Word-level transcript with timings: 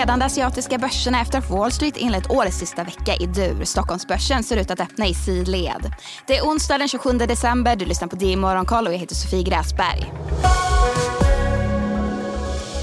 ledande 0.00 0.24
asiatiska 0.24 0.78
börserna 0.78 1.20
efter 1.20 1.38
att 1.38 1.50
Wall 1.50 1.72
Street 1.72 1.96
inlett 1.96 2.30
årets 2.30 2.58
sista 2.58 2.84
vecka 2.84 3.14
i 3.20 3.26
dur. 3.26 3.64
Stockholmsbörsen 3.64 4.42
ser 4.42 4.56
ut 4.56 4.70
att 4.70 4.80
öppna 4.80 5.06
i 5.06 5.14
sidled. 5.14 5.92
Det 6.26 6.38
är 6.38 6.42
onsdag 6.42 6.78
den 6.78 6.88
27 6.88 7.12
december. 7.12 7.76
Du 7.76 7.84
lyssnar 7.84 8.08
på 8.08 8.16
DI 8.16 8.36
Morgonkoll 8.36 8.86
och 8.86 8.92
jag 8.92 8.98
heter 8.98 9.14
Sofie 9.14 9.42
Gräsberg. 9.42 10.12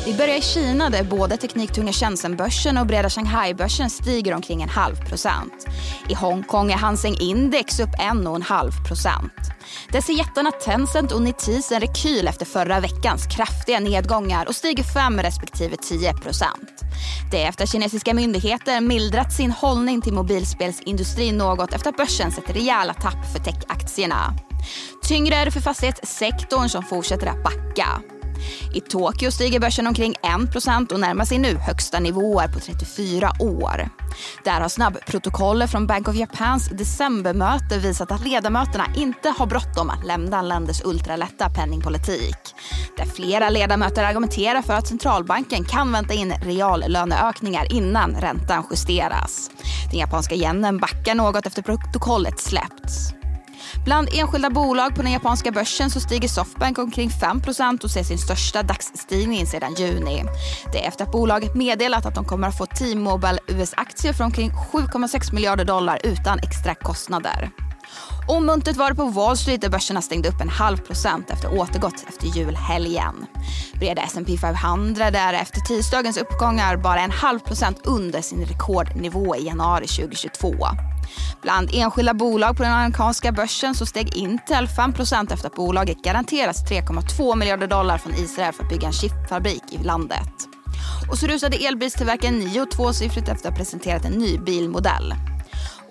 Vi 0.07 0.13
börjar 0.13 0.37
i 0.37 0.41
Kina 0.41 0.89
där 0.89 1.03
både 1.03 1.37
tekniktunga 1.37 1.91
Shenzhenbörsen 1.91 2.77
och 2.77 2.87
breda 2.87 3.09
Shanghai-börsen 3.09 3.89
stiger 3.89 4.33
omkring 4.33 4.61
en 4.61 4.69
halv 4.69 4.95
procent. 4.95 5.67
I 6.09 6.13
Hongkong 6.13 6.71
är 6.71 6.75
Hang 6.75 6.97
Seng 6.97 7.17
Index 7.19 7.79
upp 7.79 7.89
en 7.99 8.27
och 8.27 8.35
en 8.35 8.41
halv 8.41 8.71
procent. 8.88 9.33
Där 9.91 10.01
ser 10.01 10.13
jättarna 10.13 10.51
Tencent 10.51 11.11
och 11.11 11.21
Nitis 11.21 11.71
en 11.71 11.79
rekyl 11.79 12.27
efter 12.27 12.45
förra 12.45 12.79
veckans 12.79 13.27
kraftiga 13.35 13.79
nedgångar 13.79 14.45
och 14.45 14.55
stiger 14.55 14.84
5 14.84 15.20
respektive 15.20 15.77
10 15.77 16.13
procent. 16.13 16.81
Det 17.31 17.43
är 17.43 17.49
efter 17.49 17.63
att 17.63 17.71
kinesiska 17.71 18.13
myndigheter 18.13 18.81
mildrat 18.81 19.34
sin 19.34 19.51
hållning 19.51 20.01
till 20.01 20.13
mobilspelsindustrin 20.13 21.37
något 21.37 21.73
efter 21.73 21.89
att 21.89 21.98
börsen 21.98 22.31
sett 22.31 22.49
rejäla 22.49 22.93
tapp 22.93 23.34
för 23.34 23.39
techaktierna. 23.39 24.34
Tyngre 25.03 25.35
är 25.35 25.45
det 25.45 25.51
för 25.51 25.62
fastighetssektorn 25.62 26.70
som 26.70 26.84
fortsätter 26.84 27.27
att 27.27 27.43
backa. 27.43 28.01
I 28.73 28.82
Tokyo 28.82 29.32
stiger 29.32 29.59
börsen 29.59 29.88
omkring 29.88 30.16
1% 30.23 30.94
och 30.94 31.00
närmar 31.00 31.26
sig 31.26 31.38
nu 31.38 31.55
högsta 31.55 32.00
nivåer 32.00 32.48
på 32.48 32.60
34 32.60 33.32
år. 33.40 33.90
Där 34.44 34.62
har 34.62 34.70
snabbprotokollet 34.70 35.72
från 35.72 35.88
Bank 35.88 36.08
of 36.08 36.16
Japans 36.16 36.70
decembermöte 36.70 37.77
visat 37.77 38.12
att 38.12 38.26
ledamöterna 38.26 38.86
inte 38.96 39.30
har 39.38 39.46
bråttom 39.46 39.90
att 39.90 40.05
lämna 40.05 40.41
landets 40.41 40.82
ultralätta 40.86 41.50
penningpolitik. 41.50 42.38
Där 42.98 43.05
flera 43.05 43.50
ledamöter 43.50 44.04
argumenterar 44.04 44.62
för 44.62 44.74
att 44.74 44.88
centralbanken 44.88 45.63
kan 45.63 45.91
vänta 45.91 46.13
in 46.13 46.34
reallöneökningar 46.41 47.74
innan 47.74 48.16
räntan 48.16 48.63
justeras. 48.72 49.49
Den 49.91 49.99
japanska 49.99 50.35
yenen 50.35 50.77
backar 50.77 51.16
något 51.16 51.46
efter 51.46 51.62
protokollet 51.62 52.40
släppts. 52.40 53.16
Bland 53.88 54.10
enskilda 54.12 54.49
bolag 54.49 54.96
på 54.96 55.02
den 55.02 55.12
japanska 55.12 55.52
börsen 55.52 55.90
så 55.90 55.99
stiger 55.99 56.27
Softbank 56.27 56.77
omkring 56.77 57.10
5% 57.10 57.84
och 57.84 57.91
ser 57.91 58.04
sin 58.04 58.18
största 58.18 58.63
dagsstigning 58.63 59.46
sedan 59.46 59.74
juni. 59.74 60.24
Det 60.71 60.84
är 60.84 60.88
efter 60.88 61.05
att 61.05 61.12
bolaget 61.12 61.55
meddelat 61.55 62.05
att 62.05 62.16
de 62.16 62.26
kommer 62.26 62.48
att 62.48 62.57
få 62.57 62.66
T-Mobile 62.66 63.40
US-aktier 63.48 64.13
för 64.13 64.24
omkring 64.24 64.52
7,6 64.52 65.34
miljarder 65.34 65.66
dollar 65.66 66.00
utan 66.03 66.40
extra 66.40 66.75
kostnader. 66.75 67.66
Omuntet 68.29 68.78
var 68.78 68.89
det 68.89 68.95
på 68.95 69.06
Wall 69.06 69.38
Street 69.38 69.61
där 69.61 69.69
börserna 69.69 70.01
stängde 70.01 70.29
upp 70.29 70.41
en 70.41 70.50
halv 70.50 70.78
procent 70.78 71.29
efter 71.29 71.59
återgått 71.59 72.06
efter 72.07 72.28
julhelgen. 72.28 73.25
Breda 73.73 74.01
S&P 74.01 74.38
500 74.38 75.06
är 75.06 75.33
efter 75.33 75.61
tisdagens 75.61 76.17
uppgångar 76.17 76.78
bara 76.78 77.00
en 77.00 77.11
halv 77.11 77.39
procent 77.39 77.81
under 77.83 78.22
sin 78.22 78.45
rekordnivå 78.45 79.35
i 79.35 79.45
januari 79.45 79.88
2022. 79.88 80.53
Bland 81.41 81.69
enskilda 81.73 82.13
bolag 82.13 82.57
på 82.57 82.63
den 82.63 82.72
amerikanska 82.72 83.31
börsen 83.31 83.75
så 83.75 83.85
steg 83.85 84.16
Intel 84.16 84.67
5% 84.67 85.33
efter 85.33 85.47
att 85.47 85.55
bolaget 85.55 86.03
garanteras 86.03 86.72
3,2 86.72 87.35
miljarder 87.35 87.67
dollar 87.67 87.97
från 87.97 88.13
Israel 88.13 88.53
för 88.53 88.63
att 88.63 88.69
bygga 88.69 88.88
en 88.88 88.94
chipfabrik 88.94 89.63
i 89.69 89.83
landet. 89.83 90.47
Och 91.11 91.17
så 91.17 91.28
rusade 91.28 91.57
elbilstillverkaren 91.57 92.39
Nio 92.39 92.66
tvåsiffrigt 92.66 93.29
efter 93.29 93.47
att 93.47 93.53
ha 93.53 93.57
presenterat 93.57 94.05
en 94.05 94.11
ny 94.11 94.38
bilmodell. 94.38 95.13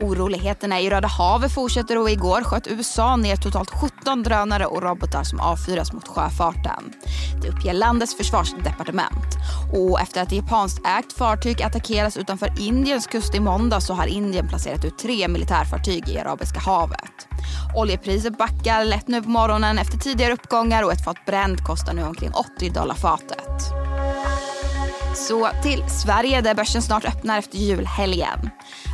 Oroligheterna 0.00 0.80
i 0.80 0.90
Röda 0.90 1.08
havet 1.08 1.52
fortsätter 1.52 1.98
och 1.98 2.10
igår 2.10 2.40
sköt 2.40 2.66
USA 2.66 3.16
ner 3.16 3.36
totalt 3.36 3.70
17 3.70 4.22
drönare 4.22 4.66
och 4.66 4.82
robotar 4.82 5.24
som 5.24 5.40
avfyras 5.40 5.92
mot 5.92 6.08
sjöfarten. 6.08 6.92
Det 7.42 7.48
uppger 7.48 7.72
landets 7.72 8.16
försvarsdepartement. 8.16 9.36
Och 9.72 10.00
efter 10.00 10.22
att 10.22 10.28
ett 10.28 10.32
japanskt 10.32 10.86
ägt 10.86 11.12
fartyg 11.12 11.62
attackeras 11.62 12.16
utanför 12.16 12.60
Indiens 12.60 13.06
kust 13.06 13.34
i 13.34 13.40
måndag 13.40 13.80
så 13.80 13.94
har 13.94 14.06
Indien 14.06 14.48
placerat 14.48 14.84
ut 14.84 14.98
tre 14.98 15.28
militärfartyg 15.28 16.08
i 16.08 16.18
Arabiska 16.18 16.60
havet. 16.60 17.28
Oljepriset 17.76 18.38
backar 18.38 18.84
lätt 18.84 19.08
nu 19.08 19.22
på 19.22 19.28
morgonen 19.28 19.78
efter 19.78 19.98
tidigare 19.98 20.32
uppgångar 20.32 20.82
och 20.82 20.92
ett 20.92 21.04
fat 21.04 21.24
bränt 21.26 21.64
kostar 21.64 21.94
nu 21.94 22.04
omkring 22.04 22.30
80 22.34 22.70
dollar 22.70 22.94
fatet. 22.94 23.75
Så 25.16 25.48
till 25.62 25.84
Sverige 25.90 26.40
där 26.40 26.54
börsen 26.54 26.82
snart 26.82 27.04
öppnar 27.04 27.38
efter 27.38 27.58
julhelgen. 27.58 28.50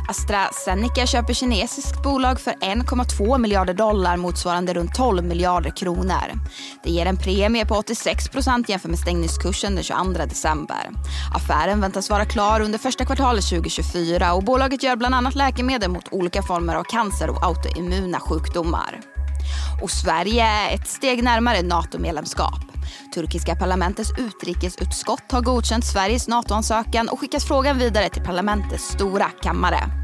AstraZeneca 0.09 1.05
köper 1.05 1.33
kinesiskt 1.33 2.03
bolag 2.03 2.39
för 2.39 2.51
1,2 2.51 3.37
miljarder 3.37 3.73
dollar 3.73 4.17
motsvarande 4.17 4.73
runt 4.73 4.95
12 4.95 5.23
miljarder 5.23 5.69
kronor. 5.69 6.31
Det 6.83 6.89
ger 6.89 7.05
en 7.05 7.17
premie 7.17 7.65
på 7.65 7.75
86 7.75 8.29
procent 8.29 8.69
jämfört 8.69 8.89
med 8.89 8.99
stängningskursen 8.99 9.75
den 9.75 9.83
22 9.83 10.03
december. 10.25 10.89
Affären 11.35 11.81
väntas 11.81 12.09
vara 12.09 12.25
klar 12.25 12.61
under 12.61 12.79
första 12.79 13.05
kvartalet 13.05 13.49
2024 13.49 14.33
och 14.33 14.43
bolaget 14.43 14.83
gör 14.83 14.95
bland 14.95 15.15
annat 15.15 15.35
läkemedel 15.35 15.91
mot 15.91 16.13
olika 16.13 16.41
former 16.41 16.75
av 16.75 16.83
cancer 16.83 17.29
och 17.29 17.43
autoimmuna 17.43 18.19
sjukdomar. 18.19 19.01
Och 19.81 19.91
Sverige 19.91 20.43
är 20.43 20.75
ett 20.75 20.87
steg 20.87 21.23
närmare 21.23 21.61
NATO-medlemskap. 21.61 22.72
Turkiska 23.13 23.55
parlamentets 23.55 24.11
utrikesutskott 24.17 25.31
har 25.31 25.41
godkänt 25.41 25.85
Sveriges 25.85 26.27
NATO-ansökan 26.27 27.09
och 27.09 27.19
skickat 27.19 27.43
frågan 27.43 27.77
vidare 27.77 28.09
till 28.09 28.23
parlamentets 28.23 28.83
stora 28.83 29.29
kammare. 29.41 30.03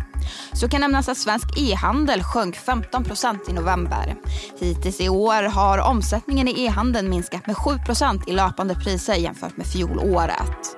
Så 0.53 0.69
kan 0.69 0.81
nämnas 0.81 1.09
att 1.09 1.17
svensk 1.17 1.57
e-handel 1.57 2.23
sjönk 2.23 2.55
15% 2.55 3.49
i 3.49 3.53
november. 3.53 4.15
Hittills 4.59 5.01
i 5.01 5.09
år 5.09 5.43
har 5.43 5.77
omsättningen 5.77 6.47
i 6.47 6.65
e-handeln 6.65 7.09
minskat 7.09 7.47
med 7.47 7.55
7% 7.55 8.29
i 8.29 8.31
löpande 8.31 8.75
priser 8.75 9.15
jämfört 9.15 9.57
med 9.57 9.67
fjolåret. 9.67 10.75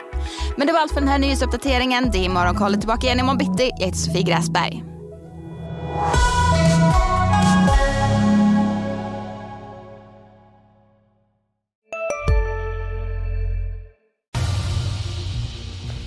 Men 0.58 0.68
det 0.68 0.74
var 0.74 0.80
allt 0.80 0.92
för 0.92 1.00
den 1.00 1.10
här 1.10 1.20
nyhetsuppdateringen. 1.20 2.10
Det 2.12 2.26
är 2.26 2.30
Morgonkollet 2.30 2.80
tillbaka 2.80 3.08
igen 3.08 3.20
imorgon 3.20 3.38
bitti. 3.38 3.72
Jag 3.78 3.86
heter 3.86 3.98
Sofie 3.98 4.24
Gräsberg. 4.24 4.84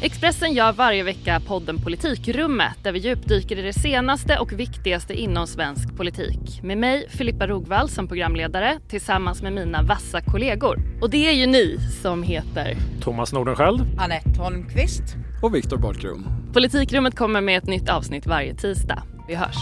Expressen 0.05 0.53
gör 0.53 0.73
varje 0.73 1.03
vecka 1.03 1.41
podden 1.47 1.79
Politikrummet 1.79 2.77
där 2.83 2.93
vi 2.93 2.99
djupdyker 2.99 3.59
i 3.59 3.63
det 3.63 3.73
senaste 3.73 4.39
och 4.39 4.53
viktigaste 4.53 5.15
inom 5.15 5.47
svensk 5.47 5.97
politik. 5.97 6.63
Med 6.63 6.79
mig, 6.79 7.09
Filippa 7.09 7.47
Rogvall, 7.47 7.89
som 7.89 8.09
programledare 8.09 8.79
tillsammans 8.89 9.43
med 9.43 9.53
mina 9.53 9.83
vassa 9.83 10.21
kollegor. 10.21 10.79
Och 11.03 11.11
det 11.11 11.29
är 11.29 11.33
ju 11.33 11.47
ni 11.47 11.79
som 12.03 12.23
heter 12.23 12.77
Thomas 13.01 13.33
Nordenskjöld, 13.33 13.81
Anette 13.99 14.41
Holmqvist 14.41 15.03
och 15.43 15.55
Viktor 15.55 15.77
Bartkron. 15.77 16.27
Politikrummet 16.53 17.17
kommer 17.17 17.41
med 17.41 17.59
ett 17.59 17.67
nytt 17.67 17.89
avsnitt 17.89 18.27
varje 18.27 18.55
tisdag. 18.55 19.03
Vi 19.29 19.35
hörs. 19.35 19.57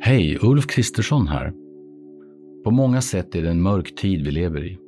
Hej, 0.00 0.38
Ulf 0.42 0.66
Kristersson 0.66 1.28
här. 1.28 1.52
På 2.64 2.70
många 2.70 3.00
sätt 3.00 3.34
är 3.34 3.42
det 3.42 3.50
en 3.50 3.62
mörk 3.62 3.94
tid 3.94 4.24
vi 4.24 4.30
lever 4.30 4.64
i. 4.64 4.87